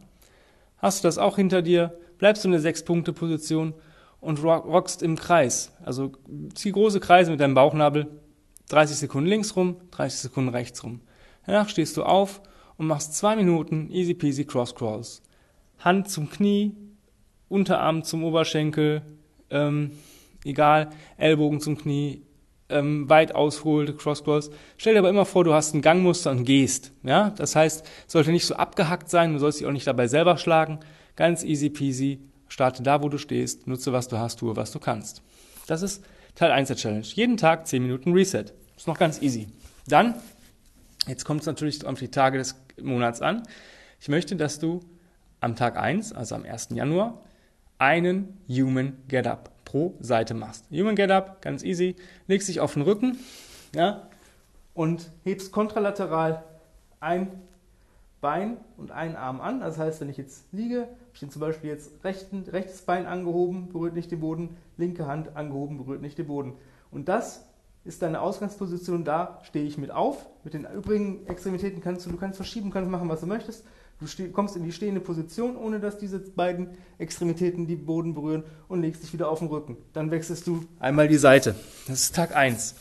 Hast 0.77 1.03
du 1.03 1.07
das 1.07 1.17
auch 1.17 1.35
hinter 1.35 1.61
dir, 1.61 1.97
bleibst 2.17 2.43
du 2.43 2.47
in 2.47 2.53
der 2.53 2.61
Sechs-Punkte-Position 2.61 3.73
und 4.21 4.43
rockst 4.43 5.03
im 5.03 5.15
Kreis. 5.15 5.71
Also 5.83 6.11
zieh 6.55 6.71
große 6.71 6.99
Kreise 6.99 7.31
mit 7.31 7.39
deinem 7.39 7.53
Bauchnabel. 7.53 8.07
30 8.69 8.97
Sekunden 8.97 9.29
links 9.29 9.55
rum, 9.55 9.77
30 9.91 10.19
Sekunden 10.21 10.49
rechts 10.49 10.83
rum. 10.83 11.01
Danach 11.45 11.69
stehst 11.69 11.95
du 11.97 12.03
auf 12.03 12.41
und 12.77 12.87
machst 12.87 13.15
zwei 13.15 13.35
Minuten 13.35 13.91
easy 13.91 14.15
peasy 14.15 14.45
cross 14.45 14.73
crawls. 14.73 15.21
Hand 15.79 16.09
zum 16.09 16.29
Knie, 16.29 16.75
Unterarm 17.47 18.03
zum 18.03 18.23
Oberschenkel, 18.23 19.03
ähm, 19.51 19.91
egal, 20.43 20.89
Ellbogen 21.17 21.61
zum 21.61 21.77
Knie, 21.77 22.23
ähm, 22.69 23.09
weit 23.09 23.35
ausholte 23.35 23.93
Cross 23.93 24.23
Crawls. 24.23 24.49
Stell 24.77 24.93
dir 24.93 24.99
aber 24.99 25.09
immer 25.09 25.25
vor, 25.25 25.43
du 25.43 25.53
hast 25.53 25.73
ein 25.73 25.81
Gangmuster 25.81 26.31
und 26.31 26.45
gehst. 26.45 26.91
Ja, 27.03 27.31
das 27.31 27.55
heißt, 27.55 27.85
sollte 28.07 28.31
nicht 28.31 28.45
so 28.45 28.55
abgehackt 28.55 29.09
sein, 29.09 29.33
du 29.33 29.39
sollst 29.39 29.59
dich 29.59 29.67
auch 29.67 29.71
nicht 29.71 29.87
dabei 29.87 30.07
selber 30.07 30.37
schlagen. 30.37 30.79
Ganz 31.15 31.43
easy 31.43 31.69
peasy 31.69 32.19
Starte 32.47 32.83
da, 32.83 33.01
wo 33.01 33.09
du 33.09 33.17
stehst, 33.17 33.67
nutze, 33.67 33.91
was 33.91 34.07
du 34.07 34.17
hast, 34.17 34.39
tue, 34.39 34.55
was 34.55 34.71
du 34.71 34.79
kannst. 34.79 35.21
Das 35.67 35.81
ist 35.81 36.03
Teil 36.35 36.51
1 36.51 36.67
der 36.67 36.77
Challenge. 36.77 37.05
Jeden 37.05 37.37
Tag 37.37 37.67
10 37.67 37.81
Minuten 37.81 38.13
Reset. 38.13 38.45
Ist 38.77 38.87
noch 38.87 38.99
ganz 38.99 39.21
easy. 39.21 39.47
Dann, 39.87 40.15
jetzt 41.07 41.25
kommt 41.25 41.41
es 41.41 41.47
natürlich 41.47 41.85
auf 41.85 41.97
die 41.97 42.09
Tage 42.09 42.37
des 42.37 42.55
Monats 42.81 43.21
an. 43.21 43.43
Ich 43.99 44.09
möchte, 44.09 44.35
dass 44.35 44.59
du 44.59 44.81
am 45.39 45.55
Tag 45.55 45.77
1, 45.77 46.13
also 46.13 46.35
am 46.35 46.43
1. 46.43 46.69
Januar, 46.71 47.23
einen 47.77 48.37
Human 48.47 48.97
Get 49.07 49.27
Up 49.27 49.54
pro 49.65 49.95
Seite 49.99 50.33
machst. 50.33 50.65
Human 50.71 50.95
Get 50.95 51.11
Up, 51.11 51.41
ganz 51.41 51.63
easy. 51.63 51.95
Legst 52.27 52.47
dich 52.47 52.59
auf 52.61 52.73
den 52.73 52.83
Rücken 52.83 53.17
ja, 53.75 54.07
und 54.73 55.11
hebst 55.23 55.51
kontralateral 55.51 56.43
ein 56.99 57.41
Bein 58.21 58.57
und 58.77 58.91
einen 58.91 59.15
Arm 59.15 59.41
an. 59.41 59.59
Das 59.59 59.77
heißt, 59.77 60.01
wenn 60.01 60.09
ich 60.09 60.17
jetzt 60.17 60.45
liege, 60.51 60.81
habe 60.81 60.89
ich 61.13 61.29
zum 61.29 61.39
Beispiel 61.39 61.69
jetzt 61.69 62.03
rechten, 62.03 62.43
rechtes 62.43 62.81
Bein 62.81 63.05
angehoben, 63.05 63.69
berührt 63.69 63.93
nicht 63.93 64.11
den 64.11 64.19
Boden, 64.19 64.57
linke 64.77 65.05
Hand 65.05 65.35
angehoben, 65.35 65.77
berührt 65.77 66.01
nicht 66.01 66.17
den 66.17 66.27
Boden. 66.27 66.53
Und 66.89 67.07
das 67.07 67.45
ist 67.83 68.01
deine 68.01 68.21
Ausgangsposition, 68.21 69.03
da 69.03 69.39
stehe 69.43 69.65
ich 69.65 69.77
mit 69.77 69.91
auf. 69.91 70.25
Mit 70.43 70.55
den 70.55 70.65
übrigen 70.65 71.27
Extremitäten 71.27 71.81
kannst 71.81 72.05
du, 72.05 72.09
du 72.09 72.17
kannst 72.17 72.37
verschieben, 72.37 72.71
kannst 72.71 72.89
machen, 72.89 73.09
was 73.09 73.19
du 73.19 73.27
möchtest. 73.27 73.63
Du 73.99 74.27
kommst 74.31 74.57
in 74.57 74.63
die 74.63 74.73
stehende 74.73 74.99
Position, 74.99 75.55
ohne 75.55 75.79
dass 75.79 75.97
diese 75.97 76.19
beiden 76.19 76.69
Extremitäten 76.97 77.65
die 77.65 77.77
Boden 77.77 78.13
berühren 78.13 78.43
und 78.67 78.81
legst 78.81 79.03
dich 79.03 79.13
wieder 79.13 79.29
auf 79.29 79.39
den 79.39 79.47
Rücken. 79.47 79.77
Dann 79.93 80.11
wechselst 80.11 80.47
du 80.47 80.65
einmal 80.79 81.07
die 81.07 81.17
Seite. 81.17 81.55
Das 81.87 82.01
ist 82.01 82.15
Tag 82.15 82.35
1. 82.35 82.75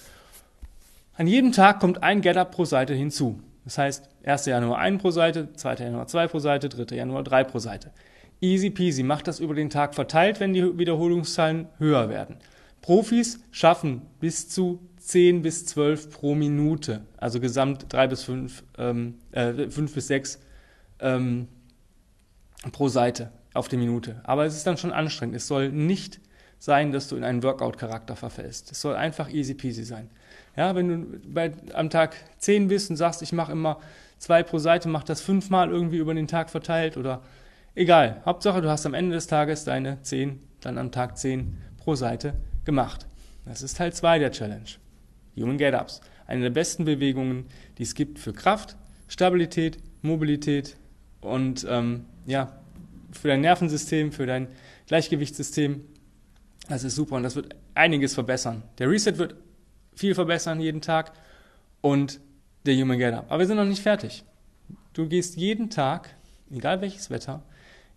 An 1.17 1.29
jedem 1.29 1.53
Tag 1.53 1.79
kommt 1.79 2.03
ein 2.03 2.21
Get-Up 2.21 2.51
pro 2.51 2.65
Seite 2.65 2.95
hinzu. 2.95 3.39
Das 3.65 3.79
heißt, 3.79 4.09
1. 4.25 4.47
Januar 4.47 4.79
1 4.79 5.01
pro 5.01 5.13
Seite, 5.13 5.53
2. 5.55 5.75
Januar 5.77 6.09
2 6.09 6.27
pro 6.27 6.39
Seite, 6.41 6.69
3. 6.69 6.97
Januar 6.97 7.23
3 7.23 7.45
pro 7.45 7.61
Seite. 7.61 7.93
Easy 8.41 8.71
peasy, 8.71 9.05
macht 9.05 9.29
das 9.29 9.39
über 9.39 9.55
den 9.55 9.71
Tag 9.71 9.95
verteilt, 9.95 10.41
wenn 10.41 10.53
die 10.53 10.77
Wiederholungszahlen 10.77 11.69
höher 11.79 12.09
werden. 12.09 12.37
Profis 12.83 13.39
schaffen 13.53 14.03
bis 14.19 14.49
zu 14.49 14.81
10 14.99 15.43
bis 15.43 15.65
12 15.67 16.11
pro 16.11 16.35
Minute, 16.35 17.03
also 17.17 17.39
gesamt 17.39 17.87
3 17.89 18.09
bis 18.09 18.25
5, 18.25 18.65
ähm, 18.77 19.15
äh, 19.31 19.71
5 19.71 19.95
bis 19.95 20.09
6 20.09 20.41
ähm, 21.05 21.47
pro 22.73 22.89
Seite 22.89 23.31
auf 23.53 23.69
die 23.69 23.77
Minute. 23.77 24.21
Aber 24.25 24.45
es 24.45 24.57
ist 24.57 24.67
dann 24.67 24.77
schon 24.77 24.93
anstrengend. 24.93 25.37
Es 25.37 25.47
soll 25.47 25.71
nicht 25.71 26.21
sein, 26.59 26.93
dass 26.93 27.09
du 27.09 27.17
in 27.17 27.25
einen 27.25 27.43
Workout-Charakter 27.43 28.17
verfällst. 28.17 28.73
Es 28.73 28.81
soll 28.81 28.97
einfach 28.97 29.31
easy 29.31 29.55
peasy 29.55 29.85
sein. 29.85 30.11
Ja, 30.57 30.75
wenn 30.75 30.89
du 30.89 31.21
bei, 31.29 31.53
am 31.75 31.91
Tag 31.91 32.17
10 32.39 32.69
bist 32.69 32.91
und 32.91 32.97
sagst, 32.97 33.23
ich 33.23 33.33
mache 33.33 33.53
immer 33.53 33.81
zwei 34.19 34.43
pro 34.43 34.59
Seite, 34.59 34.89
mach 34.89 35.05
das 35.05 35.21
fünfmal 35.21 35.71
irgendwie 35.71 35.99
über 35.99 36.15
den 36.15 36.27
Tag 36.27 36.49
verteilt 36.49 36.97
oder 36.97 37.23
egal. 37.75 38.23
Hauptsache, 38.25 38.63
du 38.63 38.71
hast 38.71 38.87
am 38.87 38.95
Ende 38.95 39.15
des 39.15 39.27
Tages 39.27 39.65
deine 39.65 40.01
10, 40.03 40.41
dann 40.61 40.79
am 40.79 40.91
Tag 40.91 41.19
10 41.19 41.59
pro 41.77 41.95
Seite 41.95 42.35
gemacht. 42.65 43.07
Das 43.45 43.63
ist 43.63 43.77
Teil 43.77 43.93
2 43.93 44.19
der 44.21 44.33
Challenge. 44.33 44.71
Human 45.37 45.59
Get-Ups. 45.59 46.01
Eine 46.27 46.43
der 46.43 46.51
besten 46.51 46.87
Bewegungen, 46.87 47.47
die 47.77 47.83
es 47.83 47.95
gibt 47.95 48.19
für 48.19 48.33
Kraft, 48.33 48.77
Stabilität, 49.09 49.79
Mobilität 50.01 50.77
und 51.25 51.67
ähm, 51.69 52.07
ja, 52.27 52.61
für 53.13 53.29
dein 53.29 53.41
Nervensystem, 53.41 54.13
für 54.13 54.27
dein 54.27 54.49
Gleichgewichtssystem. 54.87 55.85
Das 56.69 56.85
ist 56.85 56.95
super 56.95 57.17
und 57.17 57.23
das 57.23 57.37
wird 57.37 57.55
einiges 57.75 58.15
verbessern. 58.15 58.63
Der 58.79 58.89
Reset 58.89 59.19
wird 59.19 59.37
viel 59.95 60.15
verbessern 60.15 60.61
jeden 60.61 60.81
Tag 60.81 61.13
und 61.81 62.21
der 62.67 62.75
Human 62.75 62.99
Get 62.99 63.15
Up. 63.15 63.27
Aber 63.29 63.41
wir 63.41 63.47
sind 63.47 63.57
noch 63.57 63.65
nicht 63.65 63.83
fertig. 63.83 64.25
Du 64.95 65.09
gehst 65.09 65.37
jeden 65.37 65.71
Tag, 65.71 66.17
egal 66.51 66.81
welches 66.81 67.11
Wetter, 67.11 67.43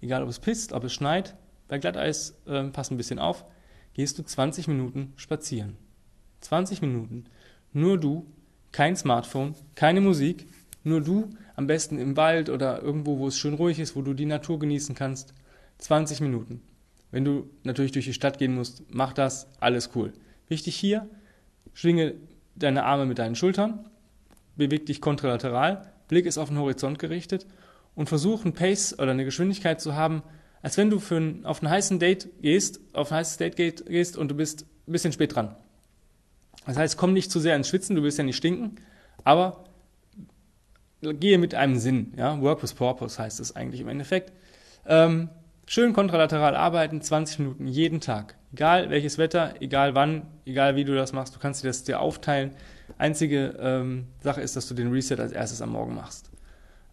egal 0.02 0.24
ob 0.24 0.30
es 0.30 0.40
pisst, 0.40 0.74
ob 0.74 0.84
es 0.84 0.94
schneit, 0.94 1.36
bei 1.68 1.78
Glatteis 1.78 2.36
äh, 2.46 2.64
pass 2.66 2.92
ein 2.92 2.98
bisschen 2.98 3.20
auf, 3.20 3.46
gehst 3.94 4.18
du 4.18 4.24
20 4.24 4.68
Minuten 4.68 5.14
spazieren. 5.16 5.78
20 6.42 6.82
Minuten. 6.82 7.26
Nur 7.74 7.98
du, 8.00 8.28
kein 8.72 8.96
Smartphone, 8.96 9.56
keine 9.76 10.02
Musik, 10.02 10.48
nur 10.88 11.02
du, 11.02 11.30
am 11.56 11.68
besten 11.68 12.00
im 12.00 12.18
Wald 12.18 12.50
oder 12.50 12.82
irgendwo, 12.82 13.20
wo 13.20 13.28
es 13.28 13.38
schön 13.38 13.54
ruhig 13.54 13.80
ist, 13.80 13.96
wo 13.96 14.02
du 14.02 14.14
die 14.14 14.26
Natur 14.26 14.60
genießen 14.60 14.96
kannst. 14.96 15.34
20 15.80 16.22
Minuten. 16.22 16.62
Wenn 17.12 17.24
du 17.24 17.50
natürlich 17.64 17.92
durch 17.92 18.06
die 18.06 18.14
Stadt 18.14 18.38
gehen 18.38 18.56
musst, 18.56 18.84
mach 18.90 19.14
das, 19.14 19.48
alles 19.60 19.92
cool. 19.96 20.14
Wichtig 20.48 20.76
hier, 20.76 21.08
schwinge 21.74 22.16
deine 22.56 22.84
Arme 22.84 23.06
mit 23.06 23.20
deinen 23.20 23.36
Schultern, 23.36 23.88
beweg 24.56 24.86
dich 24.86 25.02
kontralateral, 25.02 25.94
Blick 26.08 26.26
ist 26.26 26.38
auf 26.38 26.50
den 26.50 26.58
Horizont 26.58 27.00
gerichtet 27.00 27.46
und 27.96 28.10
versuch 28.10 28.46
ein 28.46 28.54
Pace 28.54 28.98
oder 28.98 29.12
eine 29.12 29.26
Geschwindigkeit 29.26 29.80
zu 29.80 29.96
haben, 29.96 30.24
als 30.62 30.78
wenn 30.78 30.90
du 30.90 31.00
für 31.00 31.18
ein, 31.18 31.46
auf 31.46 31.62
ein 31.62 31.70
heißen 31.70 32.00
Date 32.00 32.30
gehst, 32.42 32.80
auf 32.94 33.12
ein 33.12 33.20
heißes 33.20 33.38
Date 33.38 33.56
gehst 33.56 34.18
und 34.18 34.30
du 34.30 34.36
bist 34.36 34.66
ein 34.88 34.92
bisschen 34.92 35.12
spät 35.12 35.36
dran. 35.36 35.56
Das 36.66 36.78
heißt, 36.78 36.98
komm 36.98 37.14
nicht 37.14 37.32
zu 37.32 37.40
sehr 37.40 37.56
ins 37.56 37.70
Schwitzen, 37.70 37.96
du 37.96 38.04
willst 38.04 38.18
ja 38.18 38.24
nicht 38.24 38.36
stinken, 38.36 38.76
aber 39.24 39.64
gehe 41.02 41.38
mit 41.38 41.56
einem 41.56 41.78
Sinn. 41.78 42.14
Ja? 42.18 42.42
Work 42.42 42.64
with 42.64 42.74
Purpose 42.74 43.22
heißt 43.22 43.40
es 43.40 43.56
eigentlich 43.56 43.82
im 43.82 43.88
Endeffekt. 43.88 44.34
Ähm, 44.86 45.30
schön 45.66 45.94
kontralateral 45.94 46.56
arbeiten, 46.56 47.02
20 47.02 47.40
Minuten 47.40 47.68
jeden 47.68 48.00
Tag. 48.00 48.36
Egal 48.54 48.90
welches 48.90 49.18
Wetter, 49.18 49.56
egal 49.60 49.96
wann, 49.96 50.24
egal 50.46 50.76
wie 50.76 50.86
du 50.86 50.96
das 50.96 51.14
machst, 51.14 51.36
du 51.36 51.40
kannst 51.40 51.64
dir 51.64 51.68
das 51.68 51.84
dir 51.84 52.00
aufteilen. 52.00 52.52
Einzige 52.98 53.56
ähm, 53.60 54.08
Sache 54.22 54.42
ist, 54.42 54.56
dass 54.56 54.68
du 54.68 54.74
den 54.74 54.92
Reset 54.92 55.20
als 55.20 55.34
erstes 55.34 55.62
am 55.62 55.72
Morgen 55.72 55.94
machst. 55.94 56.32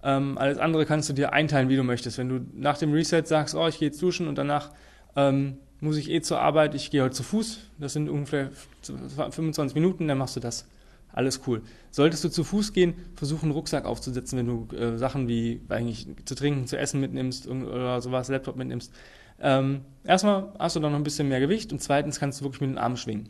Ähm, 0.03 0.37
alles 0.37 0.59
andere 0.59 0.85
kannst 0.85 1.09
du 1.09 1.13
dir 1.15 1.33
einteilen, 1.33 1.69
wie 1.69 1.77
du 1.77 1.85
möchtest. 1.85 2.19
Wenn 2.19 2.29
du 2.29 2.41
nach 2.55 2.77
dem 2.77 2.93
Reset 2.93 3.23
sagst, 3.25 3.55
oh, 3.55 3.67
ich 3.69 3.79
gehe 3.79 3.89
jetzt 3.89 4.03
duschen 4.03 4.29
und 4.29 4.37
danach 4.37 4.71
ähm, 5.17 5.59
muss 5.81 5.97
ich 5.97 6.11
eh 6.11 6.21
zur 6.21 6.41
Arbeit, 6.41 6.75
ich 6.75 6.91
gehe 6.91 7.03
heute 7.03 7.15
zu 7.15 7.23
Fuß, 7.23 7.71
das 7.79 7.93
sind 7.93 8.09
ungefähr 8.09 8.51
25 8.83 9.75
Minuten, 9.75 10.09
dann 10.09 10.19
machst 10.19 10.37
du 10.37 10.41
das. 10.41 10.67
Alles 11.15 11.43
cool. 11.47 11.63
Solltest 11.93 12.25
du 12.25 12.29
zu 12.29 12.43
Fuß 12.43 12.73
gehen, 12.73 12.95
versuch 13.15 13.45
einen 13.45 13.53
Rucksack 13.53 13.85
aufzusetzen, 13.85 14.37
wenn 14.37 14.47
du 14.47 14.77
äh, 14.77 14.99
Sachen 14.99 15.29
wie 15.29 15.61
eigentlich 15.69 16.09
zu 16.25 16.35
trinken, 16.35 16.67
zu 16.67 16.77
essen 16.77 17.01
mitnimmst 17.01 17.47
oder 17.47 18.01
sowas, 18.01 18.29
Laptop 18.29 18.57
mitnimmst. 18.57 18.93
Ähm, 19.41 19.83
erstmal 20.03 20.53
hast 20.59 20.75
du 20.75 20.81
dann 20.81 20.91
noch 20.91 20.99
ein 20.99 21.05
bisschen 21.05 21.29
mehr 21.29 21.39
Gewicht 21.39 21.73
und 21.73 21.81
zweitens 21.81 22.19
kannst 22.19 22.41
du 22.41 22.45
wirklich 22.45 22.63
mit 22.63 22.71
den 22.71 22.79
Armen 22.79 22.97
schwingen. 22.97 23.29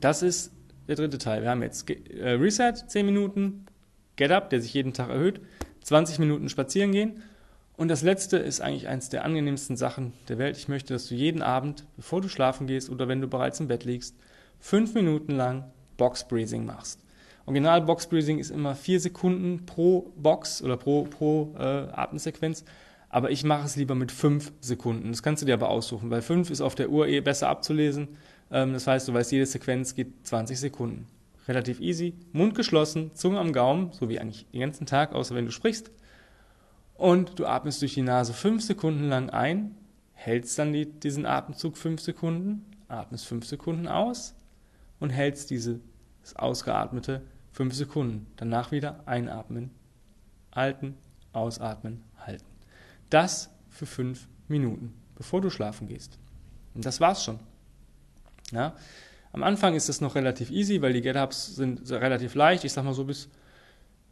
Das 0.00 0.22
ist 0.22 0.52
der 0.88 0.96
dritte 0.96 1.18
Teil. 1.18 1.42
Wir 1.42 1.50
haben 1.50 1.62
jetzt 1.62 1.88
äh, 1.88 2.30
Reset, 2.30 2.74
10 2.88 3.06
Minuten, 3.06 3.66
Get 4.16 4.32
Up, 4.32 4.50
der 4.50 4.60
sich 4.60 4.74
jeden 4.74 4.92
Tag 4.92 5.10
erhöht, 5.10 5.40
20 5.84 6.18
Minuten 6.18 6.48
spazieren 6.48 6.90
gehen. 6.90 7.22
Und 7.76 7.86
das 7.86 8.02
letzte 8.02 8.36
ist 8.36 8.60
eigentlich 8.60 8.88
eines 8.88 9.10
der 9.10 9.24
angenehmsten 9.24 9.76
Sachen 9.76 10.12
der 10.28 10.38
Welt. 10.38 10.56
Ich 10.56 10.66
möchte, 10.66 10.92
dass 10.92 11.06
du 11.06 11.14
jeden 11.14 11.40
Abend, 11.40 11.86
bevor 11.94 12.20
du 12.20 12.28
schlafen 12.28 12.66
gehst 12.66 12.90
oder 12.90 13.06
wenn 13.06 13.20
du 13.20 13.28
bereits 13.28 13.60
im 13.60 13.68
Bett 13.68 13.84
liegst, 13.84 14.16
fünf 14.58 14.94
Minuten 14.94 15.36
lang 15.36 15.70
Box 15.98 16.26
Breathing 16.26 16.64
machst. 16.64 17.04
Original 17.44 17.82
Box 17.82 18.06
Breathing 18.06 18.38
ist 18.38 18.50
immer 18.50 18.74
vier 18.74 19.00
Sekunden 19.00 19.66
pro 19.66 20.12
Box 20.16 20.62
oder 20.62 20.76
pro, 20.76 21.04
pro 21.04 21.54
äh, 21.58 21.88
Atemsequenz. 21.92 22.64
Aber 23.10 23.30
ich 23.30 23.42
mache 23.42 23.64
es 23.64 23.76
lieber 23.76 23.94
mit 23.94 24.12
fünf 24.12 24.52
Sekunden. 24.60 25.10
Das 25.10 25.22
kannst 25.22 25.42
du 25.42 25.46
dir 25.46 25.54
aber 25.54 25.70
aussuchen, 25.70 26.10
weil 26.10 26.20
fünf 26.20 26.50
ist 26.50 26.60
auf 26.60 26.74
der 26.74 26.90
Uhr 26.90 27.08
eh 27.08 27.20
besser 27.20 27.48
abzulesen. 27.48 28.08
Ähm, 28.50 28.74
das 28.74 28.86
heißt, 28.86 29.08
du 29.08 29.14
weißt, 29.14 29.32
jede 29.32 29.46
Sequenz 29.46 29.94
geht 29.94 30.26
20 30.26 30.60
Sekunden. 30.60 31.06
Relativ 31.48 31.80
easy. 31.80 32.14
Mund 32.32 32.54
geschlossen, 32.54 33.14
Zunge 33.14 33.40
am 33.40 33.54
Gaumen, 33.54 33.92
so 33.92 34.10
wie 34.10 34.20
eigentlich 34.20 34.46
den 34.52 34.60
ganzen 34.60 34.84
Tag, 34.84 35.14
außer 35.14 35.34
wenn 35.34 35.46
du 35.46 35.52
sprichst. 35.52 35.90
Und 36.94 37.38
du 37.38 37.46
atmest 37.46 37.80
durch 37.80 37.94
die 37.94 38.02
Nase 38.02 38.34
fünf 38.34 38.62
Sekunden 38.62 39.08
lang 39.08 39.30
ein, 39.30 39.74
hältst 40.12 40.58
dann 40.58 40.74
die, 40.74 40.84
diesen 40.84 41.24
Atemzug 41.24 41.78
fünf 41.78 42.02
Sekunden, 42.02 42.66
atmest 42.88 43.24
fünf 43.24 43.46
Sekunden 43.46 43.88
aus 43.88 44.34
und 45.00 45.10
hältst 45.10 45.50
dieses 45.50 45.80
ausgeatmete 46.34 47.22
fünf 47.52 47.74
Sekunden. 47.74 48.26
Danach 48.36 48.72
wieder 48.72 49.00
einatmen, 49.06 49.70
halten, 50.54 50.94
ausatmen, 51.32 52.04
halten. 52.18 52.46
Das 53.10 53.50
für 53.70 53.86
fünf 53.86 54.28
Minuten, 54.48 54.94
bevor 55.16 55.40
du 55.40 55.50
schlafen 55.50 55.88
gehst. 55.88 56.18
Und 56.74 56.84
das 56.84 57.00
war's 57.00 57.24
schon. 57.24 57.40
Ja? 58.52 58.76
Am 59.32 59.42
Anfang 59.42 59.74
ist 59.74 59.88
es 59.88 60.00
noch 60.00 60.14
relativ 60.14 60.50
easy, 60.50 60.80
weil 60.82 60.92
die 60.92 61.02
Get-Ups 61.02 61.56
sind 61.56 61.90
relativ 61.90 62.34
leicht. 62.34 62.64
Ich 62.64 62.72
sag 62.72 62.84
mal 62.84 62.94
so 62.94 63.04
bis 63.04 63.28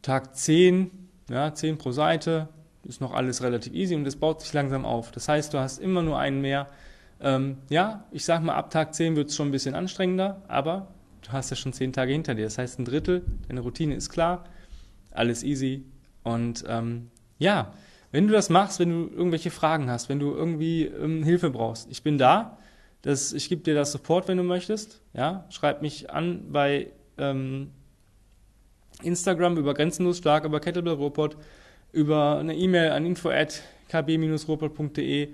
Tag 0.01 0.35
10, 0.35 0.91
ja, 1.29 1.53
10 1.53 1.77
pro 1.77 1.91
Seite, 1.91 2.49
ist 2.83 3.01
noch 3.01 3.13
alles 3.13 3.41
relativ 3.41 3.73
easy 3.73 3.95
und 3.95 4.05
es 4.05 4.15
baut 4.15 4.41
sich 4.41 4.53
langsam 4.53 4.85
auf. 4.85 5.11
Das 5.11 5.27
heißt, 5.27 5.53
du 5.53 5.59
hast 5.59 5.79
immer 5.79 6.01
nur 6.01 6.19
einen 6.19 6.41
mehr. 6.41 6.67
Ähm, 7.19 7.57
ja, 7.69 8.05
ich 8.11 8.25
sag 8.25 8.43
mal, 8.43 8.55
ab 8.55 8.69
Tag 8.69 8.93
10 8.93 9.15
wird 9.15 9.29
es 9.29 9.35
schon 9.35 9.49
ein 9.49 9.51
bisschen 9.51 9.75
anstrengender, 9.75 10.41
aber 10.47 10.87
du 11.23 11.31
hast 11.31 11.49
ja 11.49 11.55
schon 11.55 11.73
10 11.73 11.93
Tage 11.93 12.11
hinter 12.11 12.35
dir. 12.35 12.45
Das 12.45 12.57
heißt, 12.57 12.79
ein 12.79 12.85
Drittel, 12.85 13.23
deine 13.47 13.61
Routine 13.61 13.95
ist 13.95 14.09
klar, 14.09 14.45
alles 15.11 15.43
easy. 15.43 15.83
Und 16.23 16.63
ähm, 16.67 17.09
ja, 17.39 17.73
wenn 18.11 18.27
du 18.27 18.33
das 18.33 18.49
machst, 18.49 18.79
wenn 18.79 18.89
du 18.89 19.15
irgendwelche 19.15 19.51
Fragen 19.51 19.89
hast, 19.89 20.09
wenn 20.09 20.19
du 20.19 20.33
irgendwie 20.33 20.85
ähm, 20.85 21.23
Hilfe 21.23 21.49
brauchst, 21.49 21.89
ich 21.91 22.03
bin 22.03 22.17
da. 22.17 22.57
Das, 23.01 23.31
ich 23.31 23.49
gebe 23.49 23.61
dir 23.61 23.75
das 23.75 23.91
Support, 23.91 24.27
wenn 24.27 24.37
du 24.37 24.43
möchtest. 24.43 25.01
Ja, 25.13 25.45
schreib 25.49 25.81
mich 25.81 26.09
an 26.09 26.51
bei 26.51 26.87
ähm, 27.17 27.71
Instagram 29.03 29.57
über 29.57 29.73
Grenzenlos 29.73 30.17
Stark, 30.17 30.45
über 30.45 30.59
Kettlebell 30.59 30.93
Robot, 30.93 31.37
über 31.91 32.39
eine 32.39 32.55
E-Mail 32.55 32.91
an 32.91 33.05
info@kb-robot.de. 33.05 35.29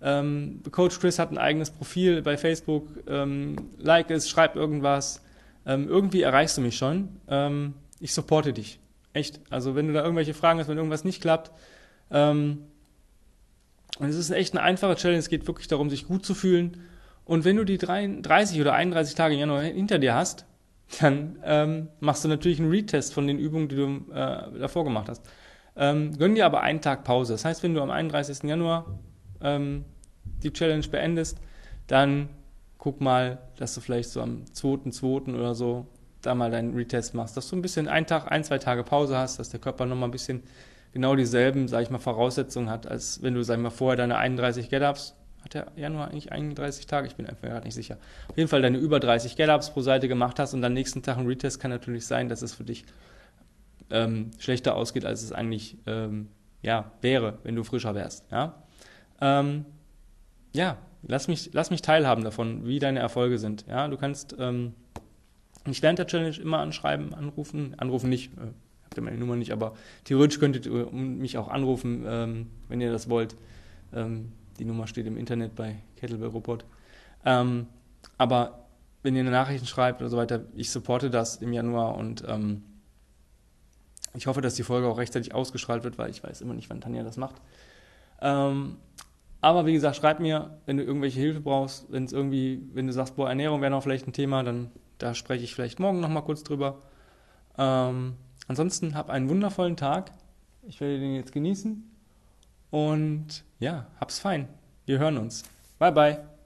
Ähm, 0.00 0.62
Coach 0.70 1.00
Chris 1.00 1.18
hat 1.18 1.30
ein 1.30 1.38
eigenes 1.38 1.70
Profil 1.70 2.22
bei 2.22 2.36
Facebook. 2.36 2.86
Ähm, 3.08 3.56
like 3.78 4.10
es, 4.10 4.28
schreib 4.28 4.56
irgendwas. 4.56 5.22
Ähm, 5.66 5.88
irgendwie 5.88 6.22
erreichst 6.22 6.56
du 6.56 6.60
mich 6.60 6.76
schon. 6.76 7.08
Ähm, 7.28 7.74
ich 8.00 8.14
supporte 8.14 8.52
dich. 8.52 8.78
Echt. 9.12 9.40
Also 9.50 9.74
wenn 9.74 9.88
du 9.88 9.92
da 9.92 10.02
irgendwelche 10.02 10.34
Fragen 10.34 10.60
hast, 10.60 10.68
wenn 10.68 10.76
irgendwas 10.76 11.04
nicht 11.04 11.20
klappt. 11.20 11.50
Ähm, 12.10 12.64
und 13.98 14.08
es 14.08 14.16
ist 14.16 14.30
echt 14.30 14.54
eine 14.54 14.62
einfache 14.62 14.94
Challenge. 14.94 15.18
Es 15.18 15.28
geht 15.28 15.46
wirklich 15.46 15.66
darum, 15.66 15.90
sich 15.90 16.06
gut 16.06 16.24
zu 16.24 16.34
fühlen 16.34 16.76
und 17.28 17.44
wenn 17.44 17.56
du 17.56 17.64
die 17.64 17.76
30 17.76 18.58
oder 18.58 18.72
31 18.72 19.14
Tage 19.14 19.34
im 19.34 19.40
Januar 19.40 19.60
hinter 19.60 19.98
dir 19.98 20.14
hast, 20.14 20.46
dann 21.00 21.38
ähm, 21.44 21.88
machst 22.00 22.24
du 22.24 22.28
natürlich 22.28 22.58
einen 22.58 22.70
Retest 22.70 23.12
von 23.12 23.26
den 23.26 23.38
Übungen, 23.38 23.68
die 23.68 23.76
du 23.76 24.10
äh, 24.10 24.58
davor 24.58 24.84
gemacht 24.84 25.10
hast. 25.10 25.22
Gönn 25.76 26.34
dir 26.34 26.44
aber 26.44 26.62
einen 26.62 26.80
Tag 26.80 27.04
Pause. 27.04 27.34
Das 27.34 27.44
heißt, 27.44 27.62
wenn 27.62 27.72
du 27.72 27.80
am 27.80 27.90
31. 27.90 28.42
Januar 28.42 28.98
ähm, 29.42 29.84
die 30.42 30.52
Challenge 30.52 30.86
beendest, 30.88 31.38
dann 31.86 32.28
guck 32.78 33.00
mal, 33.00 33.38
dass 33.56 33.74
du 33.74 33.80
vielleicht 33.80 34.10
so 34.10 34.22
am 34.22 34.44
2.2. 34.54 35.34
oder 35.34 35.54
so 35.54 35.86
da 36.22 36.34
mal 36.34 36.50
deinen 36.50 36.74
Retest 36.74 37.14
machst, 37.14 37.36
dass 37.36 37.48
du 37.48 37.56
ein 37.56 37.62
bisschen 37.62 37.88
einen 37.88 38.06
Tag, 38.06 38.30
ein, 38.30 38.44
zwei 38.44 38.58
Tage 38.58 38.82
Pause 38.82 39.16
hast, 39.16 39.38
dass 39.38 39.50
der 39.50 39.60
Körper 39.60 39.86
nochmal 39.86 40.08
ein 40.08 40.12
bisschen 40.12 40.42
genau 40.92 41.14
dieselben, 41.14 41.68
sag 41.68 41.82
ich 41.82 41.90
mal, 41.90 41.98
Voraussetzungen 41.98 42.70
hat, 42.70 42.86
als 42.86 43.22
wenn 43.22 43.34
du, 43.34 43.42
sag 43.42 43.56
ich 43.56 43.62
mal, 43.62 43.70
vorher 43.70 43.96
deine 43.96 44.16
31 44.16 44.68
Get-Ups 44.68 45.14
hat 45.42 45.54
der 45.54 45.66
Januar 45.76 46.08
eigentlich 46.08 46.32
31 46.32 46.86
Tage? 46.86 47.06
Ich 47.06 47.14
bin 47.14 47.26
einfach 47.26 47.42
gerade 47.42 47.64
nicht 47.64 47.74
sicher. 47.74 47.98
Auf 48.28 48.36
jeden 48.36 48.48
Fall 48.48 48.62
deine 48.62 48.78
über 48.78 48.98
30 48.98 49.36
Get-Ups 49.36 49.70
pro 49.70 49.80
Seite 49.80 50.08
gemacht 50.08 50.38
hast 50.38 50.54
und 50.54 50.62
dann 50.62 50.72
nächsten 50.72 51.02
Tag 51.02 51.18
ein 51.18 51.26
Retest 51.26 51.60
kann 51.60 51.70
natürlich 51.70 52.06
sein, 52.06 52.28
dass 52.28 52.42
es 52.42 52.54
für 52.54 52.64
dich 52.64 52.84
ähm, 53.90 54.32
schlechter 54.38 54.74
ausgeht, 54.74 55.04
als 55.04 55.22
es 55.22 55.32
eigentlich 55.32 55.76
ähm, 55.86 56.28
ja, 56.62 56.90
wäre, 57.00 57.38
wenn 57.44 57.54
du 57.54 57.62
frischer 57.62 57.94
wärst. 57.94 58.24
Ja, 58.30 58.62
ähm, 59.20 59.64
ja 60.52 60.78
lass, 61.02 61.28
mich, 61.28 61.50
lass 61.52 61.70
mich 61.70 61.82
teilhaben 61.82 62.24
davon, 62.24 62.66
wie 62.66 62.78
deine 62.78 63.00
Erfolge 63.00 63.38
sind. 63.38 63.64
Ja, 63.68 63.88
du 63.88 63.96
kannst 63.96 64.36
ähm, 64.38 64.74
mich 65.66 65.82
während 65.82 65.98
der 65.98 66.06
Challenge 66.06 66.36
immer 66.36 66.58
anschreiben, 66.58 67.14
anrufen, 67.14 67.74
anrufen 67.78 68.08
nicht, 68.08 68.32
äh, 68.34 68.52
habt 68.84 68.96
ihr 68.96 69.02
meine 69.02 69.18
Nummer 69.18 69.36
nicht, 69.36 69.52
aber 69.52 69.74
theoretisch 70.04 70.38
könntet 70.38 70.66
ihr 70.66 70.90
mich 70.90 71.38
auch 71.38 71.48
anrufen, 71.48 72.04
ähm, 72.06 72.46
wenn 72.68 72.80
ihr 72.80 72.90
das 72.90 73.08
wollt. 73.08 73.36
Ähm, 73.92 74.32
die 74.58 74.64
Nummer 74.64 74.86
steht 74.86 75.06
im 75.06 75.16
Internet 75.16 75.54
bei 75.54 75.76
Kettlebell 75.96 76.28
Robot. 76.28 76.64
Ähm, 77.24 77.66
aber 78.16 78.66
wenn 79.02 79.14
ihr 79.14 79.20
eine 79.20 79.30
Nachricht 79.30 79.68
schreibt 79.68 80.00
oder 80.00 80.10
so 80.10 80.16
weiter, 80.16 80.40
ich 80.54 80.70
supporte 80.70 81.10
das 81.10 81.36
im 81.36 81.52
Januar 81.52 81.96
und 81.96 82.24
ähm, 82.26 82.62
ich 84.14 84.26
hoffe, 84.26 84.40
dass 84.40 84.54
die 84.54 84.64
Folge 84.64 84.88
auch 84.88 84.98
rechtzeitig 84.98 85.34
ausgestrahlt 85.34 85.84
wird, 85.84 85.96
weil 85.98 86.10
ich 86.10 86.24
weiß 86.24 86.40
immer 86.40 86.54
nicht, 86.54 86.68
wann 86.70 86.80
Tanja 86.80 87.04
das 87.04 87.16
macht. 87.16 87.36
Aber 89.40 89.66
wie 89.66 89.72
gesagt, 89.72 89.96
schreib 89.96 90.20
mir, 90.20 90.58
wenn 90.66 90.76
du 90.76 90.82
irgendwelche 90.82 91.20
Hilfe 91.20 91.40
brauchst, 91.40 91.90
wenn 91.92 92.04
es 92.04 92.12
irgendwie, 92.12 92.62
wenn 92.72 92.86
du 92.86 92.92
sagst, 92.92 93.16
boah, 93.16 93.28
Ernährung 93.28 93.60
wäre 93.60 93.70
noch 93.70 93.82
vielleicht 93.82 94.06
ein 94.06 94.12
Thema, 94.12 94.42
dann 94.42 94.70
da 94.98 95.14
spreche 95.14 95.44
ich 95.44 95.54
vielleicht 95.54 95.78
morgen 95.78 96.00
nochmal 96.00 96.24
kurz 96.24 96.42
drüber. 96.42 96.80
Ähm, 97.56 98.14
ansonsten 98.48 98.94
hab 98.94 99.10
einen 99.10 99.28
wundervollen 99.28 99.76
Tag. 99.76 100.10
Ich 100.66 100.80
werde 100.80 100.98
den 100.98 101.14
jetzt 101.14 101.32
genießen 101.32 101.88
und 102.70 103.44
ja, 103.60 103.86
hab's 104.00 104.18
fein. 104.18 104.48
Wir 104.86 104.98
hören 104.98 105.18
uns. 105.18 105.44
Bye, 105.78 105.92
bye. 105.92 106.37